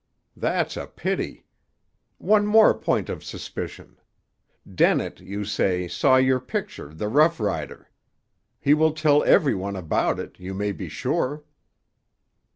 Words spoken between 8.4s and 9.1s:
He will